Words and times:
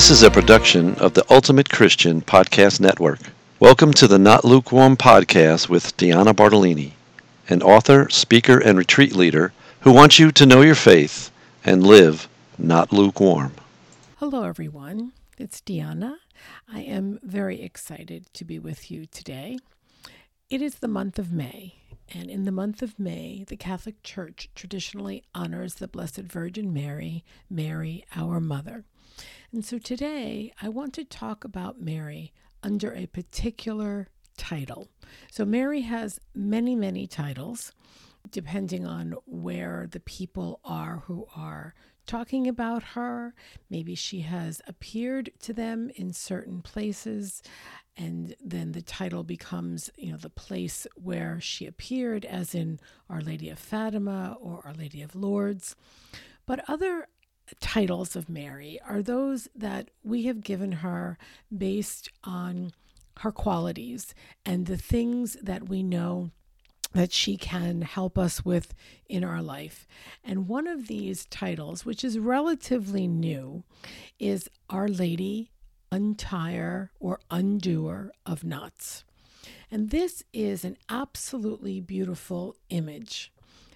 This 0.00 0.08
is 0.10 0.22
a 0.22 0.30
production 0.30 0.94
of 0.94 1.12
the 1.12 1.26
Ultimate 1.28 1.68
Christian 1.68 2.22
Podcast 2.22 2.80
Network. 2.80 3.18
Welcome 3.58 3.92
to 3.92 4.08
the 4.08 4.18
Not 4.18 4.46
Lukewarm 4.46 4.96
podcast 4.96 5.68
with 5.68 5.94
Deanna 5.98 6.34
Bartolini, 6.34 6.92
an 7.50 7.62
author, 7.62 8.08
speaker, 8.08 8.58
and 8.58 8.78
retreat 8.78 9.14
leader 9.14 9.52
who 9.80 9.92
wants 9.92 10.18
you 10.18 10.32
to 10.32 10.46
know 10.46 10.62
your 10.62 10.74
faith 10.74 11.30
and 11.66 11.86
live 11.86 12.28
not 12.56 12.94
lukewarm. 12.94 13.52
Hello, 14.16 14.44
everyone. 14.44 15.12
It's 15.36 15.60
Deanna. 15.60 16.16
I 16.66 16.80
am 16.80 17.18
very 17.22 17.60
excited 17.60 18.32
to 18.32 18.46
be 18.46 18.58
with 18.58 18.90
you 18.90 19.04
today. 19.04 19.58
It 20.48 20.62
is 20.62 20.76
the 20.76 20.88
month 20.88 21.18
of 21.18 21.30
May, 21.30 21.74
and 22.08 22.30
in 22.30 22.46
the 22.46 22.52
month 22.52 22.80
of 22.80 22.98
May, 22.98 23.44
the 23.46 23.54
Catholic 23.58 24.02
Church 24.02 24.48
traditionally 24.54 25.24
honors 25.34 25.74
the 25.74 25.88
Blessed 25.88 26.22
Virgin 26.22 26.72
Mary, 26.72 27.22
Mary, 27.50 28.06
our 28.16 28.40
Mother. 28.40 28.86
And 29.52 29.64
so 29.64 29.78
today 29.78 30.52
I 30.60 30.68
want 30.68 30.94
to 30.94 31.04
talk 31.04 31.44
about 31.44 31.80
Mary 31.80 32.32
under 32.62 32.94
a 32.94 33.06
particular 33.06 34.08
title. 34.36 34.88
So 35.30 35.44
Mary 35.44 35.82
has 35.82 36.20
many, 36.34 36.74
many 36.74 37.06
titles 37.06 37.72
depending 38.30 38.86
on 38.86 39.14
where 39.26 39.88
the 39.90 40.00
people 40.00 40.60
are 40.64 41.02
who 41.06 41.26
are 41.34 41.74
talking 42.06 42.48
about 42.48 42.82
her. 42.82 43.34
Maybe 43.68 43.94
she 43.94 44.20
has 44.20 44.60
appeared 44.66 45.30
to 45.40 45.52
them 45.52 45.90
in 45.94 46.12
certain 46.12 46.60
places, 46.60 47.42
and 47.96 48.34
then 48.44 48.72
the 48.72 48.82
title 48.82 49.22
becomes, 49.22 49.90
you 49.96 50.10
know, 50.10 50.18
the 50.18 50.30
place 50.30 50.86
where 50.96 51.40
she 51.40 51.66
appeared, 51.66 52.24
as 52.24 52.54
in 52.54 52.80
Our 53.08 53.20
Lady 53.20 53.48
of 53.48 53.58
Fatima 53.58 54.36
or 54.40 54.60
Our 54.64 54.74
Lady 54.74 55.02
of 55.02 55.14
Lourdes. 55.14 55.76
But 56.46 56.68
other 56.68 57.06
titles 57.60 58.16
of 58.16 58.28
Mary 58.28 58.78
are 58.86 59.02
those 59.02 59.48
that 59.54 59.90
we 60.04 60.24
have 60.24 60.42
given 60.42 60.72
her 60.72 61.18
based 61.56 62.08
on 62.24 62.72
her 63.18 63.32
qualities 63.32 64.14
and 64.44 64.66
the 64.66 64.76
things 64.76 65.36
that 65.42 65.68
we 65.68 65.82
know 65.82 66.30
that 66.92 67.12
she 67.12 67.36
can 67.36 67.82
help 67.82 68.18
us 68.18 68.44
with 68.44 68.74
in 69.08 69.22
our 69.22 69.42
life. 69.42 69.86
And 70.24 70.48
one 70.48 70.66
of 70.66 70.88
these 70.88 71.26
titles, 71.26 71.84
which 71.84 72.02
is 72.02 72.18
relatively 72.18 73.06
new, 73.06 73.62
is 74.18 74.50
Our 74.68 74.88
Lady 74.88 75.50
Untier 75.92 76.90
or 76.98 77.20
Undoer 77.30 78.10
of 78.26 78.42
Knots. 78.42 79.04
And 79.70 79.90
this 79.90 80.24
is 80.32 80.64
an 80.64 80.76
absolutely 80.88 81.80
beautiful 81.80 82.56
image 82.70 83.32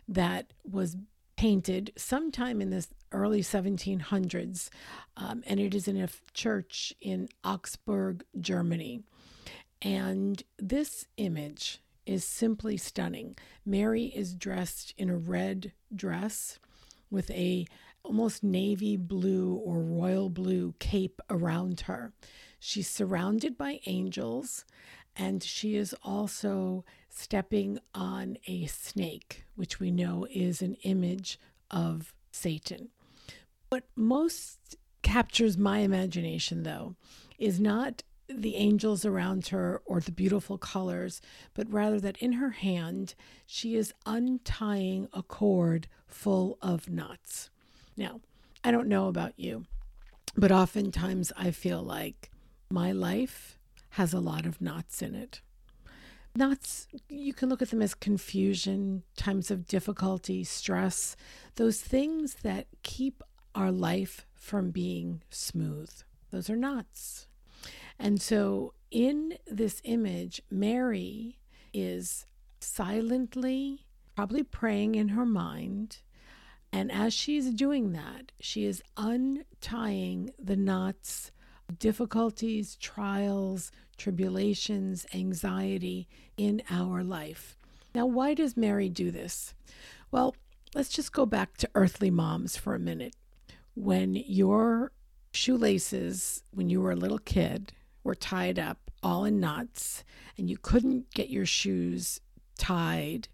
that 0.09 0.53
was 0.69 0.97
painted 1.37 1.93
sometime 1.97 2.61
in 2.61 2.71
the 2.71 2.87
early 3.15 3.41
1700s, 3.41 4.69
um, 5.17 5.43
and 5.47 5.61
it 5.61 5.75
is 5.75 5.89
in 5.89 5.97
a 6.01 6.09
church 6.35 6.93
in 7.01 7.29
Augsburg, 7.45 8.25
Germany. 8.39 9.03
And 9.81 10.43
this 10.59 11.07
image 11.17 11.81
is 12.05 12.25
simply 12.25 12.77
stunning. 12.77 13.37
Mary 13.65 14.07
is 14.07 14.35
dressed 14.35 14.93
in 14.99 15.09
a 15.09 15.17
red 15.17 15.73
dress 15.95 16.59
with 17.11 17.31
a 17.31 17.67
almost 18.03 18.43
navy 18.43 18.97
blue 18.97 19.55
or 19.55 19.81
royal 19.81 20.29
blue 20.29 20.75
cape 20.79 21.21
around 21.31 21.83
her. 21.83 22.13
She's 22.59 22.89
surrounded 22.89 23.57
by 23.57 23.81
angels 23.87 24.65
and 25.17 25.43
she 25.43 25.77
is 25.77 25.95
also 26.03 26.85
stepping 27.09 27.79
on 27.95 28.37
a 28.47 28.67
snake, 28.67 29.45
which 29.55 29.79
we 29.79 29.91
know 29.91 30.27
is 30.31 30.61
an 30.61 30.75
image 30.83 31.39
of 31.71 32.13
Satan. 32.33 32.89
What 33.75 33.89
most 33.97 34.77
captures 35.03 35.59
my 35.59 35.79
imagination, 35.81 36.63
though, 36.63 36.95
is 37.41 37.59
not 37.59 38.05
the 38.29 38.55
angels 38.55 39.05
around 39.05 39.49
her 39.49 39.83
or 39.85 39.99
the 39.99 40.13
beautiful 40.13 40.59
colors, 40.59 41.21
but 41.55 41.69
rather 41.69 41.99
that 41.99 42.17
in 42.19 42.35
her 42.35 42.51
hand 42.51 43.17
she 43.47 43.75
is 43.75 43.93
untying 44.07 45.09
a 45.13 45.25
cord 45.25 45.89
full 46.07 46.57
of 46.63 46.89
knots. 46.89 47.51
Now, 47.97 48.21
I 48.63 48.71
don't 48.71 48.87
know 48.87 49.09
about 49.09 49.33
you, 49.37 49.65
but 50.37 50.53
oftentimes 50.53 51.33
I 51.37 51.51
feel 51.51 51.83
like 51.83 52.31
my 52.71 52.93
life 52.93 53.59
has 53.89 54.13
a 54.13 54.21
lot 54.21 54.47
of 54.47 54.61
knots 54.61 55.03
in 55.03 55.17
it. 55.17 55.41
Knots, 56.37 56.87
you 57.09 57.35
can 57.35 57.49
look 57.49 57.61
at 57.61 57.71
them 57.71 57.83
as 57.83 57.97
confusion, 57.97 59.03
times 59.17 59.51
of 59.51 59.67
difficulty, 59.67 60.45
stress, 60.45 61.17
those 61.57 61.81
things 61.81 62.35
that 62.45 62.69
keep 62.85 63.25
our 63.55 63.73
life 63.73 64.27
from 64.35 64.71
being 64.71 65.23
smooth. 65.31 65.91
Those 66.31 66.51
are 66.51 66.57
knots. 66.57 67.29
And 67.99 68.21
so 68.21 68.75
in 68.91 69.39
this 69.47 69.81
image, 69.85 70.43
Mary 70.51 71.39
is 71.73 72.27
silently, 72.61 73.87
probably 74.15 74.43
praying 74.43 74.95
in 74.95 75.09
her 75.11 75.27
mind. 75.27 75.99
And 76.73 76.91
as 76.91 77.15
she's 77.15 77.51
doing 77.51 77.93
that, 77.93 78.33
she 78.41 78.65
is 78.65 78.83
untying 78.97 80.31
the 80.39 80.57
knots 80.57 81.31
difficulties, 81.79 82.77
trials, 82.77 83.73
tribulations, 83.97 85.07
anxiety 85.15 86.07
in 86.37 86.63
our 86.69 87.03
life. 87.03 87.57
Now, 87.95 88.07
why 88.07 88.35
does 88.35 88.57
Mary 88.57 88.89
do 88.89 89.11
this? 89.11 89.55
Well, 90.11 90.35
let's 90.75 90.91
just 90.91 91.13
go 91.13 91.27
back 91.27 91.57
to 91.59 91.71
earthly 91.75 92.11
moms 92.11 92.57
for 92.57 92.75
a 92.75 92.79
minute. 92.79 93.15
When 93.75 94.15
your 94.15 94.93
shoelaces, 95.33 96.43
when 96.53 96.71
you 96.71 96.81
were 96.81 96.93
a 96.93 96.97
little 96.97 97.19
kid, 97.19 97.73
were 98.03 98.15
tied 98.15 98.59
up 98.59 98.79
all 99.03 99.25
in 99.25 99.41
knots 99.41 100.05
and 100.39 100.49
you 100.49 100.57
couldn't 100.57 101.11
get 101.13 101.31
your 101.31 101.47
shoes 101.47 102.21
tied, 102.59 103.29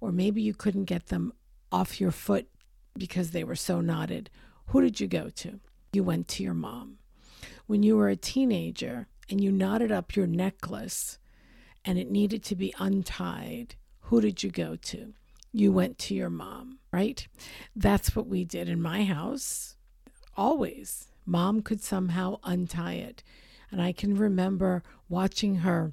or 0.00 0.12
maybe 0.12 0.40
you 0.40 0.54
couldn't 0.54 0.84
get 0.84 1.06
them 1.06 1.32
off 1.72 2.00
your 2.00 2.12
foot 2.12 2.48
because 2.96 3.30
they 3.30 3.44
were 3.44 3.56
so 3.56 3.80
knotted, 3.80 4.30
who 4.66 4.80
did 4.80 5.00
you 5.00 5.06
go 5.06 5.28
to? 5.28 5.60
You 5.92 6.04
went 6.04 6.28
to 6.28 6.42
your 6.42 6.54
mom 6.54 6.98
when 7.70 7.84
you 7.84 7.96
were 7.96 8.08
a 8.08 8.16
teenager 8.16 9.06
and 9.28 9.40
you 9.40 9.52
knotted 9.52 9.92
up 9.92 10.16
your 10.16 10.26
necklace 10.26 11.20
and 11.84 12.00
it 12.00 12.10
needed 12.10 12.42
to 12.42 12.56
be 12.56 12.74
untied, 12.80 13.76
who 14.00 14.20
did 14.20 14.42
you 14.42 14.50
go 14.50 14.74
to? 14.74 15.14
You 15.52 15.70
went 15.70 15.96
to 15.98 16.14
your 16.16 16.30
mom, 16.30 16.78
right? 16.92 17.28
That's 17.76 18.16
what 18.16 18.26
we 18.26 18.44
did 18.44 18.68
in 18.68 18.82
my 18.82 19.04
house. 19.04 19.76
Always. 20.40 21.08
Mom 21.26 21.60
could 21.60 21.82
somehow 21.82 22.38
untie 22.44 22.94
it. 22.94 23.22
And 23.70 23.82
I 23.82 23.92
can 23.92 24.16
remember 24.16 24.82
watching 25.06 25.56
her 25.56 25.92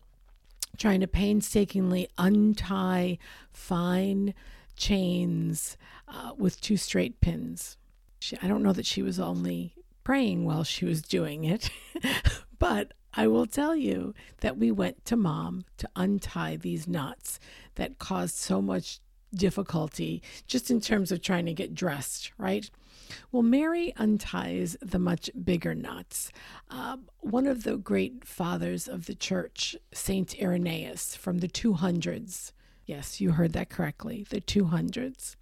trying 0.78 1.02
to 1.02 1.08
painstakingly 1.08 2.08
untie 2.18 3.18
fine 3.52 4.34
chains 4.78 5.76
uh, 6.08 6.32
with 6.38 6.62
two 6.62 6.78
straight 6.78 7.20
pins. 7.20 7.76
She, 8.20 8.38
I 8.42 8.48
don't 8.48 8.64
know 8.64 8.72
that 8.72 8.86
she 8.86 9.02
was 9.02 9.20
only 9.20 9.74
praying 10.06 10.46
while 10.46 10.64
she 10.64 10.86
was 10.86 11.02
doing 11.02 11.44
it. 11.44 11.70
but 12.58 12.94
I 13.14 13.28
will 13.28 13.48
tell 13.48 13.76
you 13.76 14.14
that 14.40 14.58
we 14.58 14.72
went 14.72 15.04
to 15.08 15.18
mom 15.18 15.66
to 15.76 15.90
untie 15.94 16.56
these 16.56 16.88
knots 16.88 17.38
that 17.76 18.00
caused 18.00 18.36
so 18.36 18.62
much 18.62 19.02
difficulty 19.36 20.24
just 20.48 20.72
in 20.72 20.80
terms 20.80 21.12
of 21.12 21.22
trying 21.22 21.48
to 21.48 21.54
get 21.54 21.76
dressed, 21.76 22.32
right? 22.38 22.70
Well, 23.32 23.44
Mary 23.44 23.94
unties 23.98 24.78
the 24.82 25.00
much 25.00 25.30
bigger 25.44 25.76
knots. 25.76 26.32
Uh, 26.70 26.98
one 27.20 27.48
of 27.48 27.64
the 27.64 27.78
great 27.78 28.26
fathers 28.26 28.88
of 28.88 29.06
the 29.06 29.16
church, 29.16 29.76
Saint 29.94 30.36
Irenaeus 30.42 31.16
from 31.16 31.40
the 31.40 31.48
200s, 31.48 32.52
yes, 32.86 33.22
you 33.22 33.32
heard 33.32 33.54
that 33.54 33.70
correctly, 33.70 34.26
the 34.30 34.42
200s, 34.42 35.36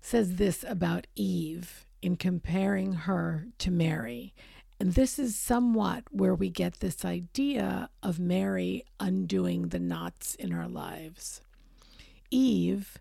says 0.00 0.36
this 0.36 0.64
about 0.68 1.06
Eve 1.14 1.86
in 2.02 2.16
comparing 2.16 2.92
her 2.92 3.48
to 3.58 3.70
Mary. 3.70 4.34
And 4.78 4.92
this 4.92 5.18
is 5.18 5.34
somewhat 5.34 6.04
where 6.10 6.34
we 6.34 6.50
get 6.50 6.80
this 6.80 7.04
idea 7.04 7.88
of 8.02 8.20
Mary 8.20 8.84
undoing 9.00 9.68
the 9.68 9.78
knots 9.78 10.34
in 10.34 10.52
our 10.52 10.68
lives. 10.68 11.40
Eve, 12.30 12.98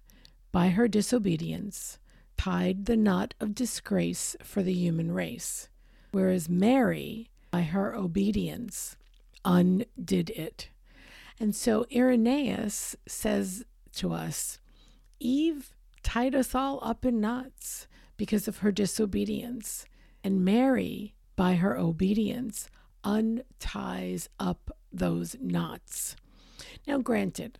by 0.51 0.69
her 0.69 0.87
disobedience, 0.87 1.99
tied 2.37 2.85
the 2.85 2.97
knot 2.97 3.33
of 3.39 3.55
disgrace 3.55 4.35
for 4.43 4.61
the 4.61 4.73
human 4.73 5.11
race, 5.11 5.69
whereas 6.11 6.49
Mary, 6.49 7.29
by 7.51 7.61
her 7.61 7.95
obedience, 7.95 8.95
undid 9.43 10.29
it. 10.31 10.69
And 11.39 11.55
so 11.55 11.85
Irenaeus 11.93 12.95
says 13.07 13.65
to 13.93 14.13
us 14.13 14.59
Eve 15.19 15.73
tied 16.03 16.35
us 16.35 16.53
all 16.53 16.79
up 16.81 17.05
in 17.05 17.19
knots 17.19 17.87
because 18.17 18.47
of 18.47 18.59
her 18.59 18.71
disobedience. 18.71 19.85
And 20.23 20.43
Mary, 20.43 21.13
by 21.35 21.55
her 21.55 21.77
obedience, 21.77 22.69
unties 23.03 24.29
up 24.39 24.75
those 24.91 25.35
knots. 25.39 26.15
Now, 26.87 26.97
granted, 26.99 27.59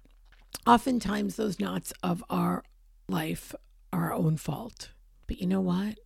oftentimes 0.66 1.36
those 1.36 1.60
knots 1.60 1.94
of 2.02 2.24
our 2.30 2.64
life 3.08 3.54
our 3.96 4.14
own 4.14 4.38
fault. 4.38 4.90
But 5.28 5.42
you 5.42 5.48
know 5.48 5.62
what? 5.62 5.98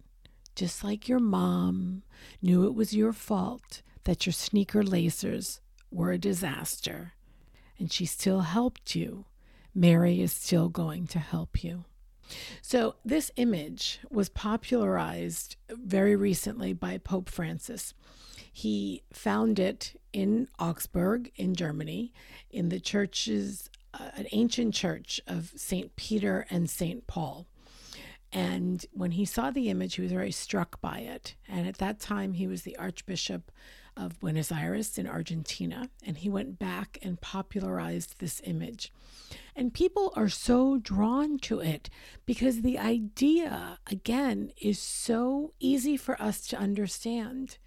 just 0.60 0.84
like 0.84 1.08
your 1.08 1.20
mom 1.20 2.04
knew 2.42 2.66
it 2.66 2.76
was 2.76 2.94
your 2.94 3.14
fault 3.14 3.82
that 4.04 4.26
your 4.26 4.34
sneaker 4.34 4.84
lacers 4.84 5.62
were 5.90 6.12
a 6.12 6.18
disaster, 6.18 7.14
and 7.78 7.90
she 7.90 8.06
still 8.06 8.42
helped 8.42 8.94
you, 8.94 9.24
Mary 9.74 10.20
is 10.20 10.34
still 10.34 10.68
going 10.68 11.08
to 11.08 11.18
help 11.18 11.64
you. 11.64 11.86
So, 12.62 12.96
this 13.06 13.32
image 13.38 14.02
was 14.10 14.28
popularized 14.28 15.56
very 15.70 16.18
recently 16.18 16.74
by 16.74 16.98
Pope 16.98 17.30
Francis. 17.30 17.94
He 18.52 19.04
found 19.14 19.60
it 19.60 19.98
in 20.12 20.50
Augsburg, 20.60 21.32
in 21.38 21.56
Germany, 21.56 22.12
in 22.52 22.68
the 22.68 22.82
churches, 22.82 23.70
uh, 23.94 24.10
an 24.18 24.28
ancient 24.34 24.74
church 24.74 25.22
of 25.26 25.54
St. 25.56 25.96
Peter 25.96 26.46
and 26.50 26.70
St. 26.70 27.08
Paul. 27.08 27.48
And 28.32 28.86
when 28.92 29.12
he 29.12 29.26
saw 29.26 29.50
the 29.50 29.70
image, 29.70 29.96
he 29.96 30.02
was 30.02 30.12
very 30.12 30.32
struck 30.32 30.80
by 30.82 31.00
it. 31.00 31.36
And 31.48 31.68
at 31.68 31.78
that 31.80 32.00
time, 32.00 32.34
he 32.34 32.48
was 32.48 32.62
the 32.62 32.78
Archbishop 32.78 33.52
of 33.98 34.20
Buenos 34.20 34.52
Aires 34.52 34.98
in 34.98 35.08
Argentina. 35.08 35.90
And 36.06 36.18
he 36.18 36.30
went 36.30 36.60
back 36.60 37.00
and 37.02 37.20
popularized 37.20 38.20
this 38.20 38.42
image. 38.44 38.94
And 39.56 39.74
people 39.74 40.14
are 40.16 40.30
so 40.30 40.78
drawn 40.78 41.40
to 41.40 41.60
it 41.60 41.90
because 42.26 42.62
the 42.62 42.78
idea, 42.78 43.80
again, 43.88 44.52
is 44.62 44.80
so 44.80 45.54
easy 45.60 45.98
for 45.98 46.22
us 46.22 46.46
to 46.48 46.58
understand. 46.58 47.58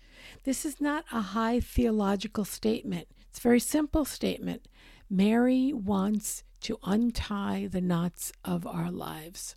This 0.45 0.65
is 0.65 0.81
not 0.81 1.05
a 1.13 1.21
high 1.21 1.61
theological 1.61 2.45
statement, 2.45 3.09
it's 3.29 3.39
a 3.39 3.43
very 3.43 3.61
simple 3.61 4.05
statement. 4.05 4.69
Mary 5.11 5.73
wants 5.73 6.45
to 6.61 6.79
untie 6.85 7.67
the 7.71 7.81
knots 7.81 8.33
of 8.45 8.67
our 8.67 8.91
lives. 8.91 9.57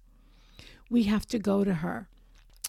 We 0.90 1.04
have 1.04 1.26
to 1.28 1.40
go 1.40 1.64
to 1.64 1.76
her. 1.76 2.10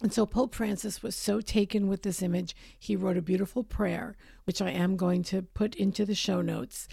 And 0.03 0.13
so 0.13 0.27
Pope 0.27 0.55
Francis 0.55 1.03
was 1.03 1.17
so 1.17 1.41
taken 1.41 1.89
with 1.89 2.03
this 2.03 2.21
image, 2.21 2.55
he 2.79 2.97
wrote 2.97 3.17
a 3.17 3.23
beautiful 3.23 3.65
prayer, 3.65 4.17
which 4.45 4.61
I 4.61 4.71
am 4.71 4.97
going 4.97 5.23
to 5.25 5.43
put 5.43 5.75
into 5.75 6.05
the 6.05 6.15
show 6.15 6.43
notes. 6.43 6.87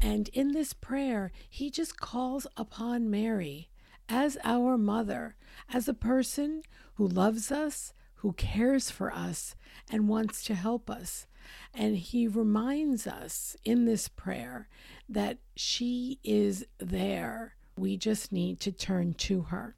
And 0.00 0.28
in 0.28 0.52
this 0.52 0.74
prayer, 0.74 1.32
he 1.48 1.70
just 1.70 1.98
calls 1.98 2.46
upon 2.56 3.10
Mary 3.10 3.70
as 4.10 4.36
our 4.44 4.76
mother, 4.76 5.36
as 5.72 5.88
a 5.88 5.94
person 5.94 6.62
who 6.94 7.06
loves 7.06 7.50
us, 7.50 7.94
who 8.16 8.32
cares 8.34 8.90
for 8.90 9.10
us, 9.10 9.54
and 9.90 10.08
wants 10.08 10.44
to 10.44 10.54
help 10.54 10.90
us. 10.90 11.26
And 11.72 11.96
he 11.96 12.28
reminds 12.28 13.06
us 13.06 13.56
in 13.64 13.86
this 13.86 14.08
prayer 14.08 14.68
that 15.08 15.38
she 15.56 16.18
is 16.22 16.66
there. 16.78 17.54
We 17.76 17.96
just 17.96 18.32
need 18.32 18.60
to 18.60 18.72
turn 18.72 19.14
to 19.14 19.42
her. 19.42 19.76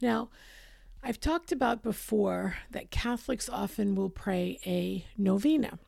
Now, 0.00 0.30
I've 1.02 1.20
talked 1.20 1.52
about 1.52 1.82
before 1.82 2.56
that 2.70 2.90
Catholics 2.90 3.48
often 3.48 3.94
will 3.94 4.10
pray 4.10 4.58
a 4.64 5.04
novena. 5.18 5.78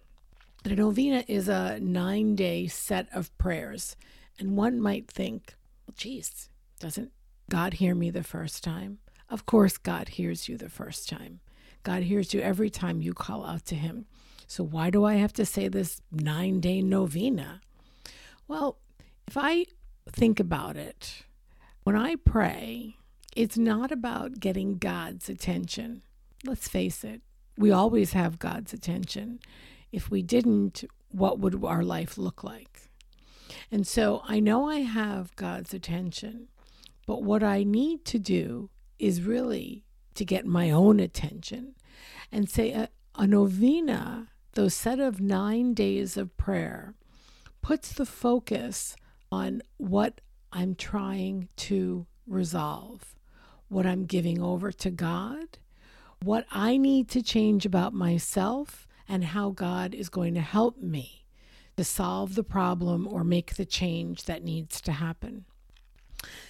A 0.64 0.74
novena 0.74 1.24
is 1.26 1.48
a 1.48 1.78
nine 1.80 2.34
day 2.34 2.66
set 2.66 3.08
of 3.12 3.36
prayers. 3.38 3.96
And 4.38 4.56
one 4.56 4.80
might 4.80 5.08
think, 5.10 5.54
well, 5.86 5.94
geez, 5.96 6.48
doesn't 6.80 7.12
God 7.48 7.74
hear 7.74 7.94
me 7.94 8.10
the 8.10 8.22
first 8.22 8.62
time? 8.62 8.98
Of 9.30 9.46
course, 9.46 9.78
God 9.78 10.10
hears 10.10 10.48
you 10.48 10.56
the 10.56 10.68
first 10.68 11.08
time. 11.08 11.40
God 11.82 12.02
hears 12.02 12.34
you 12.34 12.40
every 12.40 12.68
time 12.68 13.00
you 13.00 13.14
call 13.14 13.46
out 13.46 13.64
to 13.66 13.74
Him. 13.74 14.06
So, 14.46 14.62
why 14.64 14.90
do 14.90 15.04
I 15.04 15.14
have 15.14 15.32
to 15.34 15.46
say 15.46 15.68
this 15.68 16.00
nine 16.12 16.60
day 16.60 16.82
novena? 16.82 17.60
Well, 18.48 18.78
if 19.26 19.36
I 19.36 19.66
think 20.10 20.38
about 20.38 20.76
it, 20.76 21.24
when 21.84 21.96
I 21.96 22.16
pray, 22.16 22.96
it's 23.36 23.58
not 23.58 23.92
about 23.92 24.40
getting 24.40 24.78
God's 24.78 25.28
attention. 25.28 26.02
Let's 26.44 26.68
face 26.68 27.04
it, 27.04 27.20
we 27.56 27.70
always 27.70 28.12
have 28.12 28.38
God's 28.38 28.72
attention. 28.72 29.40
If 29.92 30.10
we 30.10 30.22
didn't, 30.22 30.84
what 31.10 31.38
would 31.38 31.64
our 31.64 31.84
life 31.84 32.18
look 32.18 32.42
like? 32.42 32.90
And 33.70 33.86
so 33.86 34.22
I 34.26 34.40
know 34.40 34.68
I 34.68 34.80
have 34.80 35.36
God's 35.36 35.72
attention, 35.74 36.48
but 37.06 37.22
what 37.22 37.42
I 37.42 37.62
need 37.62 38.04
to 38.06 38.18
do 38.18 38.70
is 38.98 39.22
really 39.22 39.84
to 40.14 40.24
get 40.24 40.46
my 40.46 40.70
own 40.70 40.98
attention 40.98 41.74
and 42.32 42.48
say 42.48 42.72
a, 42.72 42.88
a 43.14 43.26
novena, 43.26 44.28
those 44.54 44.74
set 44.74 44.98
of 44.98 45.20
nine 45.20 45.74
days 45.74 46.16
of 46.16 46.36
prayer, 46.36 46.94
puts 47.62 47.92
the 47.92 48.06
focus 48.06 48.96
on 49.30 49.60
what 49.76 50.20
I'm 50.52 50.74
trying 50.74 51.48
to 51.56 52.06
resolve, 52.26 53.14
what 53.68 53.86
I'm 53.86 54.04
giving 54.04 54.40
over 54.40 54.72
to 54.72 54.90
God, 54.90 55.58
what 56.22 56.46
I 56.50 56.76
need 56.76 57.08
to 57.10 57.22
change 57.22 57.66
about 57.66 57.92
myself, 57.92 58.86
and 59.08 59.24
how 59.24 59.50
God 59.50 59.94
is 59.94 60.08
going 60.08 60.34
to 60.34 60.40
help 60.40 60.78
me 60.82 61.24
to 61.76 61.84
solve 61.84 62.34
the 62.34 62.42
problem 62.42 63.06
or 63.06 63.22
make 63.22 63.54
the 63.54 63.64
change 63.66 64.24
that 64.24 64.42
needs 64.42 64.80
to 64.80 64.92
happen. 64.92 65.44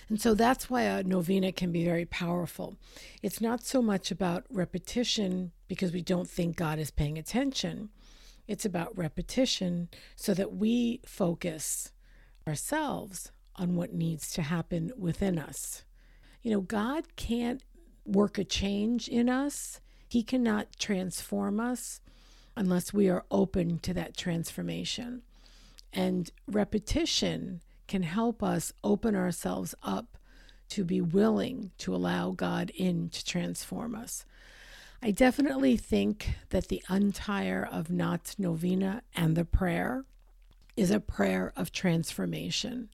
And 0.08 0.20
so 0.20 0.34
that's 0.34 0.70
why 0.70 0.82
a 0.82 1.02
novena 1.02 1.52
can 1.52 1.72
be 1.72 1.84
very 1.84 2.04
powerful. 2.04 2.76
It's 3.22 3.40
not 3.40 3.64
so 3.64 3.82
much 3.82 4.10
about 4.10 4.44
repetition 4.50 5.52
because 5.68 5.92
we 5.92 6.02
don't 6.02 6.30
think 6.30 6.56
God 6.56 6.78
is 6.78 6.90
paying 6.90 7.18
attention. 7.18 7.90
It's 8.46 8.64
about 8.64 8.96
repetition 8.96 9.88
so 10.14 10.32
that 10.34 10.54
we 10.54 11.00
focus 11.04 11.92
ourselves 12.46 13.32
on 13.56 13.74
what 13.74 13.92
needs 13.92 14.30
to 14.32 14.42
happen 14.42 14.92
within 14.96 15.38
us. 15.38 15.82
You 16.46 16.52
know, 16.52 16.60
God 16.60 17.16
can't 17.16 17.60
work 18.04 18.38
a 18.38 18.44
change 18.44 19.08
in 19.08 19.28
us, 19.28 19.80
He 20.06 20.22
cannot 20.22 20.78
transform 20.78 21.58
us 21.58 22.00
unless 22.54 22.94
we 22.94 23.08
are 23.08 23.24
open 23.32 23.80
to 23.80 23.92
that 23.94 24.16
transformation. 24.16 25.22
And 25.92 26.30
repetition 26.46 27.62
can 27.88 28.04
help 28.04 28.44
us 28.44 28.72
open 28.84 29.16
ourselves 29.16 29.74
up 29.82 30.18
to 30.68 30.84
be 30.84 31.00
willing 31.00 31.72
to 31.78 31.92
allow 31.92 32.30
God 32.30 32.70
in 32.76 33.08
to 33.08 33.24
transform 33.24 33.96
us. 33.96 34.24
I 35.02 35.10
definitely 35.10 35.76
think 35.76 36.36
that 36.50 36.68
the 36.68 36.80
Untier 36.88 37.68
of 37.68 37.90
Knots 37.90 38.38
Novena 38.38 39.02
and 39.16 39.36
the 39.36 39.44
prayer 39.44 40.04
is 40.76 40.92
a 40.92 41.00
prayer 41.00 41.52
of 41.56 41.72
transformation. 41.72 42.90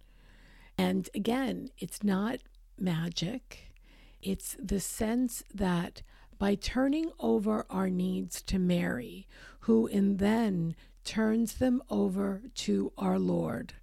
And 0.79 1.11
again, 1.15 1.69
it's 1.79 2.03
not 2.03 2.39
magic, 2.83 3.73
it's 4.21 4.57
the 4.59 4.81
sense 4.81 5.43
that 5.55 6.03
by 6.39 6.55
turning 6.55 7.11
over 7.21 7.65
our 7.71 7.89
needs 7.89 8.43
to 8.43 8.59
Mary, 8.59 9.27
who 9.61 9.87
in 9.87 10.17
then 10.17 10.75
turns 11.05 11.55
them 11.55 11.83
over 11.89 12.43
to 12.55 12.93
our 12.99 13.19
Lord, 13.19 13.75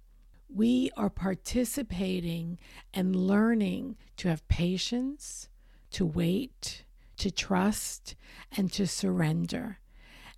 we 0.52 0.90
are 0.96 1.10
participating 1.10 2.58
and 2.92 3.14
learning 3.14 3.96
to 4.16 4.28
have 4.28 4.46
patience, 4.48 5.48
to 5.92 6.04
wait, 6.04 6.84
to 7.18 7.30
trust, 7.30 8.14
and 8.56 8.72
to 8.72 8.86
surrender. 8.86 9.78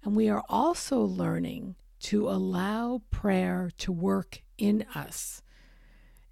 And 0.04 0.14
we 0.14 0.28
are 0.28 0.44
also 0.48 1.00
learning 1.00 1.76
to 2.00 2.28
allow 2.28 3.02
prayer 3.10 3.70
to 3.78 3.92
work 3.92 4.42
in 4.58 4.84
us. 4.94 5.42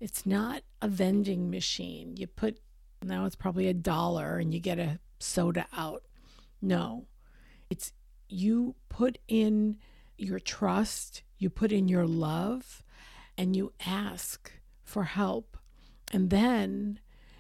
It's 0.01 0.25
not 0.25 0.63
a 0.81 0.89
vending 0.89 1.51
machine. 1.51 2.17
You 2.17 2.27
put, 2.27 2.59
now 3.03 3.27
it's 3.27 3.37
probably 3.37 3.69
a 3.69 3.75
dollar 3.75 4.39
and 4.39 4.55
you 4.55 4.61
get 4.61 4.79
a 4.79 4.99
soda 5.19 5.67
out. 5.77 6.05
No, 6.63 7.07
it's 7.69 7.93
you 8.29 8.75
put 8.89 9.19
in 9.29 9.77
your 10.17 10.39
trust, 10.39 11.23
you 11.39 11.51
put 11.51 11.73
in 11.73 11.89
your 11.89 12.07
love, 12.07 12.83
and 13.37 13.55
you 13.55 13.73
ask 13.87 14.53
for 14.83 15.05
help. 15.05 15.57
And 16.13 16.31
then 16.31 16.99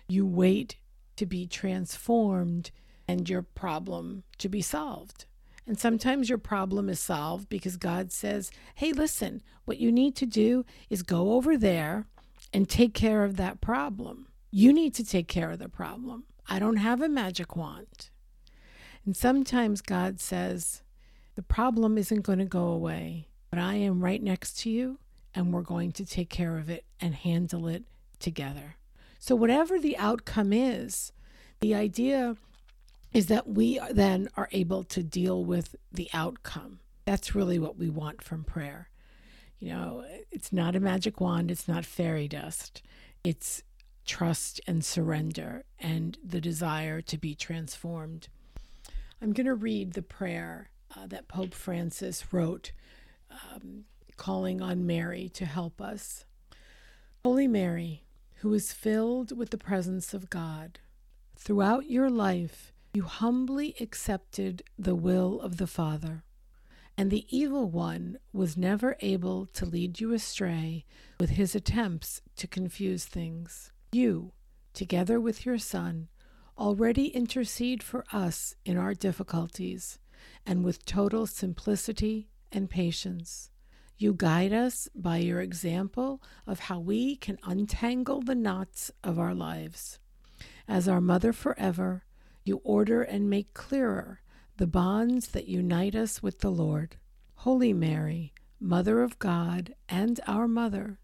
you 0.08 0.26
wait 0.26 0.76
to 1.16 1.26
be 1.26 1.46
transformed 1.46 2.70
and 3.08 3.28
your 3.28 3.42
problem 3.42 4.22
to 4.38 4.48
be 4.48 4.62
solved. 4.62 5.26
And 5.66 5.78
sometimes 5.78 6.28
your 6.28 6.38
problem 6.38 6.88
is 6.88 7.00
solved 7.00 7.48
because 7.48 7.76
God 7.76 8.12
says, 8.12 8.50
hey, 8.76 8.92
listen, 8.92 9.42
what 9.64 9.78
you 9.78 9.92
need 9.92 10.16
to 10.16 10.26
do 10.26 10.64
is 10.88 11.02
go 11.02 11.32
over 11.32 11.56
there 11.56 12.06
and 12.52 12.68
take 12.68 12.94
care 12.94 13.24
of 13.24 13.36
that 13.36 13.60
problem. 13.60 14.28
You 14.50 14.72
need 14.72 14.94
to 14.94 15.04
take 15.04 15.28
care 15.28 15.50
of 15.50 15.58
the 15.58 15.68
problem. 15.68 16.24
I 16.48 16.58
don't 16.58 16.76
have 16.76 17.00
a 17.00 17.08
magic 17.08 17.54
wand. 17.54 18.10
And 19.04 19.16
sometimes 19.16 19.80
God 19.80 20.20
says, 20.20 20.82
the 21.36 21.42
problem 21.42 21.96
isn't 21.96 22.22
going 22.22 22.40
to 22.40 22.44
go 22.44 22.66
away, 22.66 23.28
but 23.50 23.58
I 23.58 23.74
am 23.76 24.02
right 24.02 24.22
next 24.22 24.58
to 24.60 24.70
you 24.70 24.98
and 25.34 25.52
we're 25.52 25.62
going 25.62 25.92
to 25.92 26.04
take 26.04 26.28
care 26.28 26.58
of 26.58 26.68
it 26.68 26.84
and 27.00 27.14
handle 27.14 27.68
it 27.68 27.84
together. 28.18 28.76
So, 29.18 29.34
whatever 29.34 29.78
the 29.78 29.96
outcome 29.96 30.52
is, 30.52 31.12
the 31.60 31.74
idea 31.74 32.36
is 33.12 33.26
that 33.26 33.48
we 33.48 33.80
then 33.90 34.28
are 34.36 34.48
able 34.52 34.84
to 34.84 35.02
deal 35.02 35.44
with 35.44 35.76
the 35.92 36.08
outcome. 36.12 36.80
That's 37.04 37.34
really 37.34 37.58
what 37.58 37.76
we 37.76 37.90
want 37.90 38.22
from 38.22 38.44
prayer. 38.44 38.89
You 39.60 39.72
know, 39.72 40.04
it's 40.30 40.52
not 40.52 40.74
a 40.74 40.80
magic 40.80 41.20
wand, 41.20 41.50
it's 41.50 41.68
not 41.68 41.84
fairy 41.84 42.26
dust. 42.26 42.82
It's 43.22 43.62
trust 44.06 44.60
and 44.66 44.84
surrender 44.84 45.64
and 45.78 46.18
the 46.24 46.40
desire 46.40 47.00
to 47.02 47.18
be 47.18 47.34
transformed. 47.34 48.28
I'm 49.22 49.32
going 49.32 49.46
to 49.46 49.54
read 49.54 49.92
the 49.92 50.02
prayer 50.02 50.70
uh, 50.96 51.06
that 51.08 51.28
Pope 51.28 51.54
Francis 51.54 52.32
wrote, 52.32 52.72
um, 53.30 53.84
calling 54.16 54.62
on 54.62 54.86
Mary 54.86 55.28
to 55.34 55.44
help 55.44 55.80
us. 55.80 56.24
Holy 57.22 57.46
Mary, 57.46 58.02
who 58.36 58.54
is 58.54 58.72
filled 58.72 59.36
with 59.36 59.50
the 59.50 59.58
presence 59.58 60.14
of 60.14 60.30
God, 60.30 60.80
throughout 61.36 61.90
your 61.90 62.08
life 62.08 62.72
you 62.92 63.02
humbly 63.02 63.76
accepted 63.78 64.62
the 64.78 64.94
will 64.94 65.40
of 65.40 65.58
the 65.58 65.66
Father, 65.66 66.24
and 67.00 67.10
the 67.10 67.24
evil 67.34 67.66
one 67.66 68.18
was 68.30 68.58
never 68.58 68.94
able 69.00 69.46
to 69.46 69.64
lead 69.64 70.00
you 70.00 70.12
astray 70.12 70.84
with 71.18 71.30
his 71.30 71.54
attempts 71.54 72.20
to 72.36 72.46
confuse 72.46 73.06
things. 73.06 73.72
You, 73.90 74.32
together 74.74 75.18
with 75.18 75.46
your 75.46 75.56
Son, 75.56 76.08
already 76.58 77.06
intercede 77.06 77.82
for 77.82 78.04
us 78.12 78.54
in 78.66 78.76
our 78.76 78.92
difficulties, 78.92 79.98
and 80.44 80.62
with 80.62 80.84
total 80.84 81.26
simplicity 81.26 82.28
and 82.52 82.68
patience. 82.68 83.50
You 83.96 84.12
guide 84.12 84.52
us 84.52 84.86
by 84.94 85.16
your 85.16 85.40
example 85.40 86.22
of 86.46 86.60
how 86.60 86.80
we 86.80 87.16
can 87.16 87.38
untangle 87.44 88.20
the 88.20 88.34
knots 88.34 88.90
of 89.02 89.18
our 89.18 89.34
lives. 89.34 89.98
As 90.68 90.86
our 90.86 91.00
mother 91.00 91.32
forever, 91.32 92.04
you 92.44 92.60
order 92.62 93.00
and 93.00 93.30
make 93.30 93.54
clearer 93.54 94.20
the 94.60 94.66
bonds 94.66 95.28
that 95.28 95.48
unite 95.48 95.94
us 95.94 96.22
with 96.22 96.40
the 96.40 96.50
Lord. 96.50 96.96
Holy 97.36 97.72
Mary, 97.72 98.34
Mother 98.60 99.02
of 99.02 99.18
God 99.18 99.74
and 99.88 100.20
our 100.26 100.46
Mother, 100.46 100.98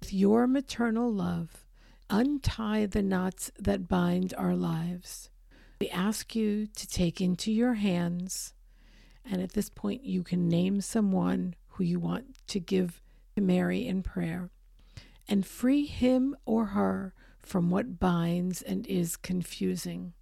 with 0.00 0.12
your 0.12 0.48
maternal 0.48 1.08
love, 1.08 1.64
untie 2.10 2.86
the 2.86 3.00
knots 3.00 3.52
that 3.56 3.86
bind 3.86 4.34
our 4.36 4.56
lives. 4.56 5.30
We 5.80 5.88
ask 5.90 6.34
you 6.34 6.66
to 6.66 6.88
take 6.88 7.20
into 7.20 7.52
your 7.52 7.74
hands, 7.74 8.54
and 9.24 9.40
at 9.40 9.52
this 9.52 9.68
point, 9.68 10.02
you 10.02 10.24
can 10.24 10.48
name 10.48 10.80
someone 10.80 11.54
who 11.68 11.84
you 11.84 12.00
want 12.00 12.44
to 12.48 12.58
give 12.58 13.00
to 13.36 13.40
Mary 13.40 13.86
in 13.86 14.02
prayer, 14.02 14.50
and 15.28 15.46
free 15.46 15.86
him 15.86 16.34
or 16.44 16.64
her 16.64 17.14
from 17.38 17.70
what 17.70 18.00
binds 18.00 18.62
and 18.62 18.84
is 18.88 19.16
confusing. 19.16 20.12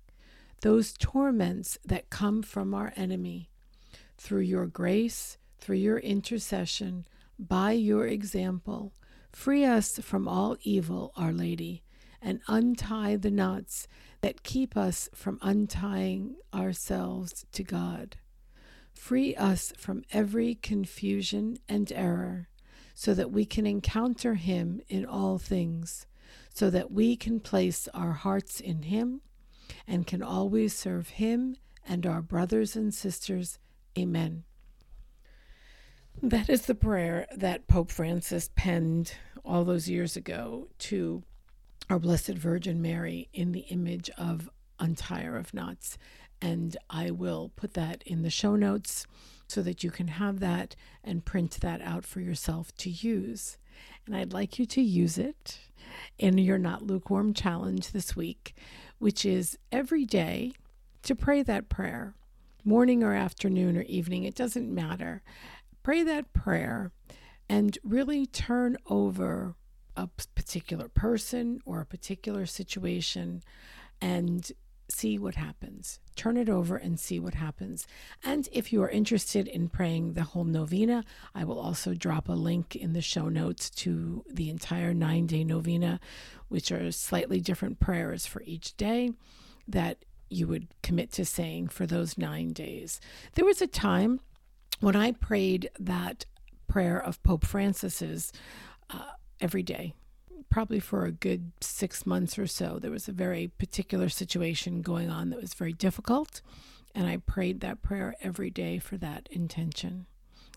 Those 0.63 0.93
torments 0.93 1.79
that 1.85 2.11
come 2.11 2.43
from 2.43 2.75
our 2.75 2.93
enemy. 2.97 3.51
Through 4.17 4.41
your 4.41 4.67
grace, 4.67 5.39
through 5.59 5.77
your 5.77 5.99
intercession, 5.99 7.07
by 7.39 7.73
your 7.73 8.07
example, 8.07 8.93
Free 9.33 9.65
us 9.65 9.99
from 9.99 10.27
all 10.27 10.57
evil, 10.63 11.13
Our 11.17 11.33
Lady, 11.33 11.83
and 12.21 12.41
untie 12.49 13.17
the 13.17 13.31
knots 13.31 13.87
that 14.21 14.43
keep 14.43 14.77
us 14.77 15.09
from 15.15 15.39
untying 15.43 16.37
ourselves 16.53 17.47
to 17.53 17.63
God. 17.63 18.17
Free 18.93 19.37
us 19.37 19.73
from 19.77 20.03
every 20.13 20.57
confusion 20.57 21.59
and 21.69 21.93
error, 21.93 22.49
so 22.95 23.15
that 23.15 23.31
we 23.31 23.45
can 23.45 23.67
encounter 23.67 24.35
Him 24.35 24.81
in 24.89 25.07
all 25.07 25.39
things, 25.39 26.07
so 26.53 26.69
that 26.71 26.91
we 26.91 27.15
can 27.15 27.39
place 27.39 27.87
our 27.95 28.13
hearts 28.13 28.59
in 28.59 28.83
Him 28.85 29.21
and 29.87 30.07
can 30.07 30.23
always 30.23 30.75
serve 30.75 31.09
Him 31.11 31.57
and 31.87 32.07
our 32.07 32.23
brothers 32.23 32.77
and 32.77 32.93
sisters. 32.93 33.59
Amen. 33.99 34.45
That 36.23 36.49
is 36.49 36.63
the 36.63 36.75
prayer 36.75 37.27
that 37.37 37.69
Pope 37.69 37.91
Francis 37.91 38.51
penned 38.57 39.13
all 39.45 39.65
those 39.65 39.89
years 39.89 40.17
ago 40.17 40.69
to 40.79 41.23
our 41.89 41.99
Blessed 41.99 42.35
Virgin 42.35 42.83
Mary 42.83 43.29
in 43.33 43.53
the 43.53 43.61
image 43.61 44.11
of 44.19 44.51
Untier 44.79 45.37
of 45.37 45.55
Knots. 45.55 45.97
And 46.43 46.77
I 46.91 47.11
will 47.11 47.53
put 47.57 47.75
that 47.75 48.03
in 48.05 48.23
the 48.23 48.31
show 48.31 48.57
notes 48.57 49.07
so 49.49 49.63
that 49.63 49.83
you 49.83 49.91
can 49.91 50.09
have 50.09 50.41
that 50.41 50.77
and 51.03 51.25
print 51.25 51.59
that 51.61 51.81
out 51.81 52.05
for 52.05 52.21
yourself 52.21 52.75
to 52.77 52.91
use. 52.91 53.59
And 54.07 54.17
I'd 54.17 54.33
like 54.33 54.59
you 54.59 54.67
to 54.67 54.81
use 54.81 55.19
it 55.19 55.59
in 56.19 56.39
your 56.39 56.59
Not 56.59 56.83
Lukewarm 56.83 57.33
challenge 57.35 57.93
this 57.93 58.15
week, 58.15 58.55
which 58.99 59.25
is 59.25 59.59
every 59.73 60.05
day 60.05 60.53
to 61.03 61.15
pray 61.15 61.43
that 61.43 61.69
prayer, 61.69 62.15
morning 62.65 63.03
or 63.03 63.15
afternoon 63.15 63.77
or 63.77 63.83
evening, 63.83 64.25
it 64.25 64.35
doesn't 64.35 64.73
matter 64.73 65.23
pray 65.89 66.03
that 66.03 66.35
prayer 66.35 66.93
and 67.49 67.79
really 67.83 68.27
turn 68.27 68.77
over 68.91 69.55
a 69.97 70.07
particular 70.35 70.87
person 70.87 71.61
or 71.65 71.81
a 71.81 71.87
particular 71.87 72.45
situation 72.45 73.43
and 73.99 74.53
see 74.91 75.19
what 75.19 75.35
happens. 75.35 76.01
Turn 76.17 76.37
it 76.37 76.49
over 76.49 76.77
and 76.77 76.99
see 76.99 77.21
what 77.21 77.35
happens. 77.35 77.87
And 78.25 78.49
if 78.53 78.73
you 78.73 78.83
are 78.83 78.89
interested 78.89 79.47
in 79.47 79.69
praying 79.69 80.15
the 80.15 80.23
whole 80.23 80.45
novena, 80.45 81.05
I 81.35 81.45
will 81.45 81.59
also 81.59 81.95
drop 81.95 82.29
a 82.29 82.33
link 82.33 82.75
in 82.75 82.93
the 82.93 83.03
show 83.03 83.29
notes 83.29 83.71
to 83.71 84.25
the 84.31 84.51
entire 84.51 84.95
nine 84.95 85.27
day 85.27 85.45
novena, 85.45 86.01
which 86.49 86.73
are 86.73 86.91
slightly 86.91 87.41
different 87.41 87.81
prayers 87.81 88.27
for 88.27 88.43
each 88.43 88.77
day 88.77 89.13
that 89.67 90.05
you 90.31 90.47
would 90.47 90.69
commit 90.83 91.13
to 91.13 91.25
saying 91.25 91.69
for 91.69 91.87
those 91.87 92.19
nine 92.19 92.53
days. 92.53 93.01
There 93.35 93.45
was 93.45 93.63
a 93.63 93.67
time 93.67 94.21
when 94.81 94.97
I 94.97 95.13
prayed 95.13 95.71
that 95.79 96.27
prayer 96.67 97.03
of 97.03 97.23
Pope 97.23 97.45
Francis's 97.45 98.33
uh, 98.91 99.13
every 99.41 99.63
day, 99.63 99.95
probably 100.51 100.81
for 100.81 101.05
a 101.05 101.13
good 101.13 101.53
six 101.61 102.07
months 102.07 102.39
or 102.39 102.47
so, 102.47 102.79
there 102.79 102.91
was 102.91 103.09
a 103.09 103.13
very 103.13 103.49
particular 103.59 104.09
situation 104.09 104.83
going 104.83 105.11
on 105.11 105.31
that 105.31 105.41
was 105.41 105.55
very 105.55 105.73
difficult. 105.73 106.41
And 106.95 107.07
I 107.07 107.19
prayed 107.19 107.61
that 107.61 107.83
prayer 107.83 108.15
every 108.21 108.51
day 108.51 108.79
for 108.79 108.97
that 108.99 109.29
intention. 109.31 110.07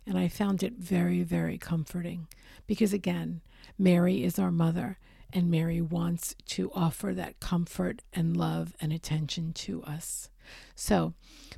And 0.08 0.18
I 0.18 0.28
found 0.28 0.64
it 0.64 0.74
very, 0.74 1.24
very 1.24 1.58
comforting 1.58 2.28
because, 2.66 2.94
again, 2.94 3.42
Mary 3.78 4.24
is 4.24 4.40
our 4.40 4.52
mother, 4.52 4.98
and 5.32 5.52
Mary 5.52 5.80
wants 5.82 6.36
to 6.48 6.72
offer 6.74 7.14
that 7.14 7.40
comfort 7.40 8.02
and 8.12 8.36
love 8.36 8.76
and 8.82 8.92
attention 8.92 9.54
to 9.54 9.84
us. 9.84 10.30
So 10.76 11.14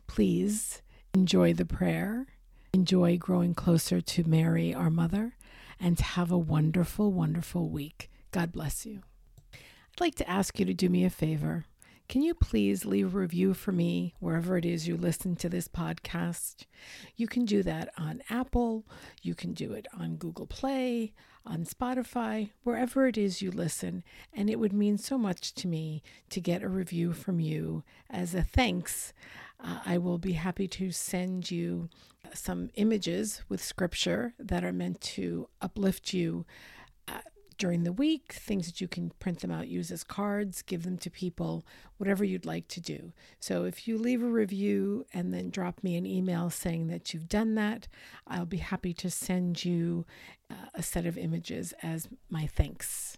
please 0.08 0.82
enjoy 1.14 1.54
the 1.54 1.66
prayer 1.66 2.28
Enjoy 2.76 3.18
growing 3.18 3.54
closer 3.54 4.02
to 4.02 4.24
Mary, 4.24 4.74
our 4.74 4.90
mother, 4.90 5.38
and 5.80 6.00
have 6.00 6.32
a 6.32 6.38
wonderful, 6.40 7.12
wonderful 7.12 7.70
week. 7.70 8.10
God 8.34 8.52
bless 8.52 8.84
you. 8.84 9.02
I'd 9.54 10.02
like 10.02 10.16
to 10.16 10.28
ask 10.28 10.60
you 10.60 10.66
to 10.66 10.74
do 10.74 10.90
me 10.90 11.06
a 11.06 11.12
favor. 11.12 11.66
Can 12.10 12.24
you 12.24 12.34
please 12.34 12.84
leave 12.84 13.14
a 13.14 13.20
review 13.20 13.54
for 13.54 13.72
me 13.72 14.16
wherever 14.20 14.58
it 14.58 14.66
is 14.66 14.88
you 14.88 14.98
listen 14.98 15.36
to 15.36 15.50
this 15.50 15.68
podcast? 15.68 16.66
You 17.16 17.28
can 17.28 17.46
do 17.46 17.62
that 17.62 17.94
on 17.96 18.24
Apple, 18.32 18.86
you 19.22 19.36
can 19.36 19.54
do 19.54 19.74
it 19.74 19.86
on 19.96 20.16
Google 20.16 20.48
Play, 20.48 21.14
on 21.46 21.64
Spotify, 21.64 22.50
wherever 22.64 23.06
it 23.06 23.20
is 23.20 23.44
you 23.44 23.52
listen. 23.52 24.04
And 24.34 24.50
it 24.50 24.58
would 24.60 24.74
mean 24.74 24.98
so 24.98 25.16
much 25.16 25.54
to 25.54 25.68
me 25.68 26.02
to 26.32 26.42
get 26.42 26.64
a 26.64 26.68
review 26.68 27.14
from 27.14 27.40
you 27.40 27.84
as 28.10 28.34
a 28.34 28.42
thanks. 28.42 29.14
Uh, 29.64 29.78
I 29.86 30.00
will 30.00 30.18
be 30.18 30.34
happy 30.34 30.68
to 30.70 30.90
send 30.90 31.52
you 31.52 31.88
some 32.34 32.72
images 32.74 33.44
with 33.48 33.64
scripture 33.64 34.34
that 34.40 34.64
are 34.64 34.74
meant 34.74 35.02
to 35.02 35.50
uplift 35.62 36.14
you 36.14 36.48
during 37.58 37.84
the 37.84 37.92
week, 37.92 38.34
things 38.34 38.66
that 38.66 38.82
you 38.82 38.88
can 38.88 39.12
print 39.20 39.40
them 39.40 39.52
out, 39.52 39.68
use 39.68 39.92
as 39.92 40.04
cards, 40.04 40.62
give 40.62 40.84
them 40.84 40.98
to 41.00 41.10
people, 41.10 41.66
whatever 41.98 42.24
you'd 42.24 42.46
like 42.46 42.68
to 42.70 42.82
do. 42.82 43.12
So 43.40 43.66
if 43.66 43.88
you 43.88 43.98
leave 43.98 44.24
a 44.24 44.28
review 44.28 45.06
and 45.14 45.34
then 45.34 45.50
drop 45.50 45.84
me 45.84 45.96
an 45.96 46.06
email 46.06 46.50
saying 46.50 46.88
that 46.88 47.14
you've 47.14 47.30
done 47.30 47.56
that, 47.56 47.88
I'll 48.28 48.46
be 48.46 48.58
happy 48.58 48.94
to 48.96 49.10
send 49.10 49.64
you 49.64 50.06
uh, 50.50 50.68
a 50.74 50.84
set 50.84 51.06
of 51.06 51.18
images 51.18 51.74
as 51.82 52.08
my 52.30 52.48
thanks. 52.48 53.18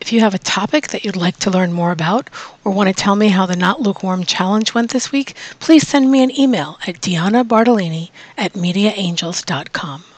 If 0.00 0.12
you 0.12 0.20
have 0.20 0.34
a 0.34 0.38
topic 0.38 0.88
that 0.88 1.04
you'd 1.04 1.16
like 1.16 1.38
to 1.38 1.50
learn 1.50 1.72
more 1.72 1.90
about 1.90 2.30
or 2.64 2.72
want 2.72 2.88
to 2.88 2.94
tell 2.94 3.16
me 3.16 3.28
how 3.28 3.46
the 3.46 3.56
Not 3.56 3.80
Lukewarm 3.80 4.24
Challenge 4.24 4.72
went 4.74 4.90
this 4.90 5.10
week, 5.10 5.34
please 5.58 5.86
send 5.86 6.10
me 6.10 6.22
an 6.22 6.38
email 6.38 6.78
at 6.86 7.00
Deanna 7.00 7.46
Bartolini 7.46 8.10
at 8.36 8.52
mediaangels.com. 8.52 10.15